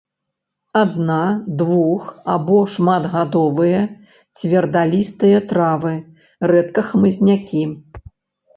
[0.83, 3.83] Адна-, двух- або шматгадовыя
[4.41, 5.93] цвердалістыя травы,
[6.57, 7.63] рэдка хмызнякі.